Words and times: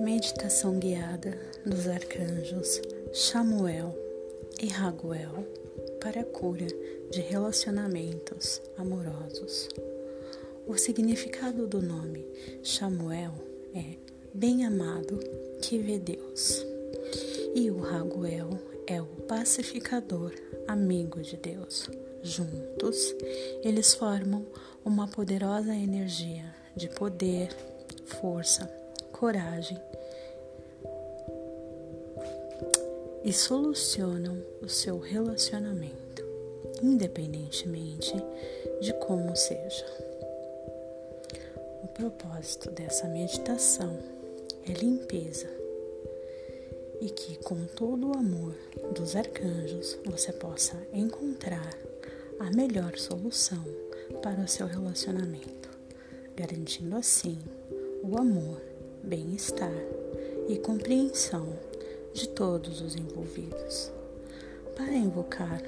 Meditação 0.00 0.78
guiada 0.78 1.36
dos 1.64 1.88
arcanjos 1.88 2.80
Samuel 3.12 3.92
e 4.62 4.68
Raguel 4.68 5.46
para 6.00 6.20
a 6.20 6.24
cura 6.24 6.66
de 7.10 7.20
relacionamentos 7.20 8.62
amorosos. 8.76 9.68
O 10.64 10.76
significado 10.76 11.66
do 11.66 11.82
nome 11.82 12.24
Samuel 12.62 13.32
é 13.74 14.15
bem 14.36 14.66
amado 14.66 15.18
que 15.62 15.78
vê 15.78 15.98
Deus, 15.98 16.62
e 17.54 17.70
o 17.70 17.78
Raguel 17.78 18.50
é 18.86 19.00
o 19.00 19.06
pacificador, 19.26 20.30
amigo 20.68 21.22
de 21.22 21.38
Deus. 21.38 21.88
Juntos, 22.22 23.14
eles 23.64 23.94
formam 23.94 24.44
uma 24.84 25.08
poderosa 25.08 25.74
energia 25.74 26.54
de 26.76 26.86
poder, 26.90 27.48
força, 28.04 28.70
coragem 29.10 29.78
e 33.24 33.32
solucionam 33.32 34.36
o 34.60 34.68
seu 34.68 34.98
relacionamento, 34.98 36.22
independentemente 36.82 38.12
de 38.82 38.92
como 38.98 39.34
seja. 39.34 39.86
O 41.82 41.88
propósito 41.88 42.70
dessa 42.70 43.08
meditação 43.08 44.15
é 44.68 44.72
limpeza 44.72 45.48
e 47.00 47.08
que, 47.10 47.36
com 47.38 47.64
todo 47.66 48.08
o 48.08 48.16
amor 48.16 48.54
dos 48.94 49.14
arcanjos, 49.14 49.98
você 50.04 50.32
possa 50.32 50.76
encontrar 50.92 51.72
a 52.40 52.50
melhor 52.50 52.96
solução 52.98 53.64
para 54.22 54.40
o 54.40 54.48
seu 54.48 54.66
relacionamento, 54.66 55.68
garantindo 56.34 56.96
assim 56.96 57.38
o 58.02 58.18
amor, 58.18 58.60
bem-estar 59.02 59.72
e 60.48 60.58
compreensão 60.58 61.46
de 62.12 62.28
todos 62.28 62.80
os 62.80 62.96
envolvidos. 62.96 63.92
Para 64.74 64.92
invocar 64.94 65.62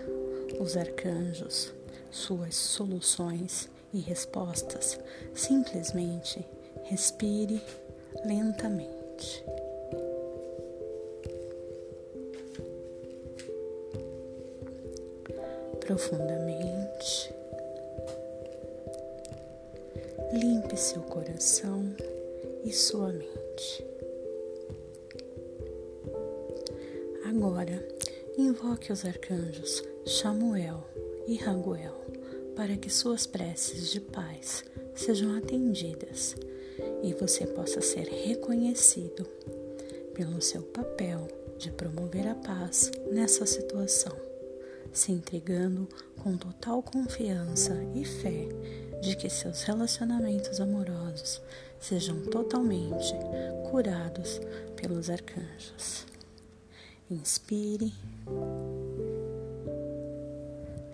os 0.61 0.77
arcanjos, 0.77 1.73
suas 2.11 2.55
soluções 2.57 3.69
e 3.93 4.01
respostas, 4.01 4.99
simplesmente 5.35 6.45
respire 6.85 7.63
lentamente. 8.25 9.45
Profundamente. 15.81 17.35
Limpe 20.33 20.77
seu 20.77 21.03
coração 21.03 21.95
e 22.65 22.73
sua 22.73 23.13
mente. 23.13 23.87
Agora, 27.25 27.87
invoque 28.37 28.93
os 28.93 29.05
arcanjos 29.05 29.83
Samuel 30.05 30.85
e 31.27 31.37
Raguel 31.37 31.95
para 32.57 32.77
que 32.77 32.91
suas 32.91 33.27
preces 33.27 33.91
de 33.91 34.01
paz 34.01 34.65
sejam 34.95 35.37
atendidas 35.37 36.35
e 37.03 37.13
você 37.15 37.47
possa 37.47 37.81
ser 37.81 38.09
reconhecido 38.09 39.25
pelo 40.15 40.41
seu 40.41 40.63
papel 40.63 41.29
de 41.59 41.71
promover 41.71 42.27
a 42.29 42.35
paz 42.35 42.91
nessa 43.11 43.47
situação, 43.47 44.17
se 44.93 45.13
entregando 45.13 45.89
com 46.23 46.37
total 46.37 46.83
confiança 46.83 47.75
e 47.95 48.05
fé 48.05 48.49
de 49.01 49.17
que 49.17 49.29
seus 49.31 49.63
relacionamentos 49.63 50.61
amorosos 50.61 51.41
sejam 51.81 52.21
totalmente 52.23 53.15
curados 53.71 54.41
pelos 54.77 55.09
arcanjos. 55.11 56.07
Inspire, 57.11 57.93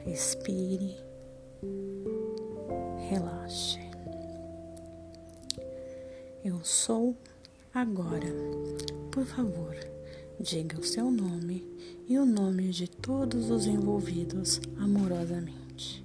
expire, 0.06 0.96
relaxe. 3.08 3.83
Eu 6.44 6.62
sou 6.62 7.16
agora. 7.72 8.26
Por 9.10 9.24
favor, 9.24 9.74
diga 10.38 10.78
o 10.78 10.84
seu 10.84 11.10
nome 11.10 11.66
e 12.06 12.18
o 12.18 12.26
nome 12.26 12.68
de 12.68 12.86
todos 12.86 13.48
os 13.48 13.64
envolvidos 13.64 14.60
amorosamente. 14.78 16.04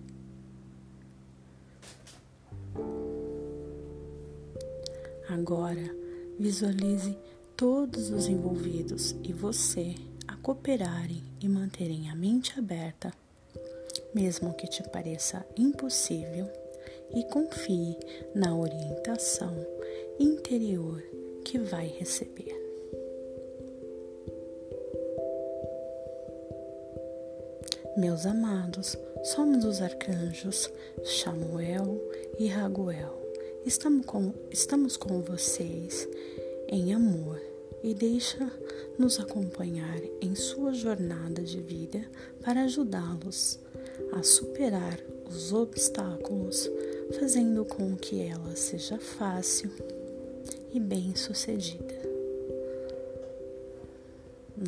Agora, 5.28 5.94
visualize 6.40 7.18
todos 7.58 8.10
os 8.10 8.30
envolvidos 8.30 9.18
e 9.22 9.34
você 9.34 9.94
a 10.26 10.38
cooperarem 10.38 11.22
e 11.42 11.50
manterem 11.50 12.10
a 12.10 12.16
mente 12.16 12.58
aberta, 12.58 13.12
mesmo 14.16 14.54
que 14.54 14.68
te 14.68 14.84
pareça 14.84 15.46
impossível, 15.58 16.50
e 17.14 17.26
confie 17.26 17.98
na 18.34 18.56
orientação 18.56 19.79
interior 20.20 21.02
que 21.46 21.58
vai 21.58 21.88
receber. 21.88 22.54
Meus 27.96 28.26
amados, 28.26 28.98
somos 29.24 29.64
os 29.64 29.82
arcanjos 29.82 30.72
Samuel 31.04 32.00
e 32.38 32.48
Raguel. 32.48 33.18
Estamos 33.66 34.06
com, 34.06 34.34
estamos 34.52 34.98
com 34.98 35.22
vocês 35.22 36.08
em 36.68 36.94
amor 36.94 37.42
e 37.82 37.94
deixa-nos 37.94 39.20
acompanhar 39.20 40.00
em 40.22 40.36
sua 40.36 40.74
jornada 40.74 41.42
de 41.42 41.62
vida 41.62 42.06
para 42.42 42.64
ajudá-los 42.64 43.60
a 44.12 44.22
superar 44.22 45.00
os 45.30 45.54
obstáculos, 45.54 46.70
fazendo 47.20 47.64
com 47.64 47.96
que 47.96 48.22
ela 48.22 48.56
seja 48.56 48.98
fácil 48.98 49.72
e 50.74 50.80
bem-sucedida. 50.80 51.96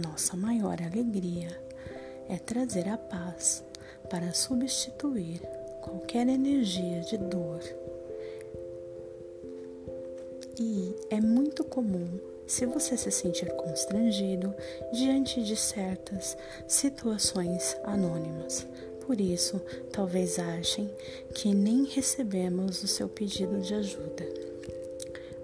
Nossa 0.03 0.37
maior 0.37 0.77
alegria 0.81 1.49
é 2.29 2.37
trazer 2.37 2.87
a 2.87 2.97
paz 2.97 3.63
para 4.09 4.33
substituir 4.33 5.41
qualquer 5.81 6.27
energia 6.27 7.01
de 7.01 7.17
dor 7.17 7.61
e 10.59 10.95
é 11.09 11.19
muito 11.19 11.63
comum 11.63 12.07
se 12.45 12.65
você 12.65 12.97
se 12.97 13.09
sentir 13.09 13.49
constrangido 13.55 14.53
diante 14.93 15.41
de 15.43 15.55
certas 15.55 16.37
situações 16.67 17.75
anônimas. 17.83 18.67
Por 19.05 19.19
isso, 19.19 19.59
talvez 19.91 20.37
achem 20.37 20.89
que 21.33 21.53
nem 21.53 21.85
recebemos 21.85 22.83
o 22.83 22.87
seu 22.87 23.09
pedido 23.09 23.59
de 23.61 23.73
ajuda. 23.73 24.50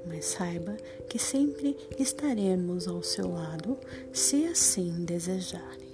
Mas 0.08 0.26
saiba 0.26 0.76
que 1.10 1.20
sempre 1.20 1.76
estaremos 2.00 2.88
ao 2.88 3.04
seu 3.04 3.32
lado 3.32 3.78
se 4.14 4.46
assim 4.46 5.06
desejarem. 5.06 5.88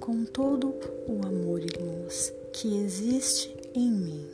Com 0.00 0.24
todo 0.24 0.74
o 1.08 1.26
amor 1.26 1.60
e 1.60 1.68
luz 1.78 2.32
que 2.52 2.78
existe 2.78 3.54
em 3.74 3.90
mim, 3.90 4.26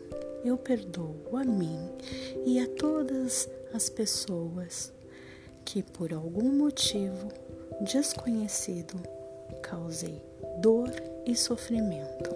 eu 0.45 0.57
perdoo 0.57 1.37
a 1.37 1.45
mim 1.45 1.89
e 2.45 2.59
a 2.61 2.67
todas 2.67 3.49
as 3.73 3.89
pessoas 3.89 4.93
que 5.65 5.83
por 5.83 6.13
algum 6.13 6.51
motivo 6.51 7.29
desconhecido 7.81 8.95
causei 9.63 10.21
dor 10.61 10.91
e 11.27 11.35
sofrimento. 11.35 12.31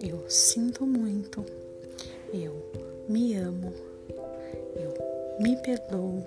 Eu 0.00 0.28
sinto 0.28 0.86
muito, 0.86 1.44
eu 2.32 2.54
me 3.08 3.34
amo, 3.34 3.72
me 5.44 5.56
perdoo, 5.56 6.24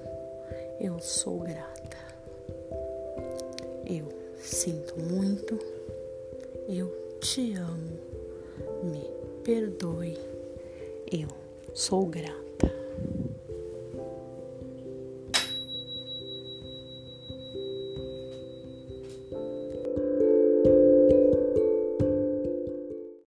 eu 0.80 1.00
sou 1.00 1.40
grata. 1.40 1.98
Eu 3.84 4.08
sinto 4.38 4.96
muito, 5.00 5.58
eu 6.70 7.18
te 7.20 7.56
amo, 7.56 7.98
me 8.84 9.10
perdoe 9.44 10.16
eu 11.12 11.30
sou 11.74 12.06
grata. 12.06 12.47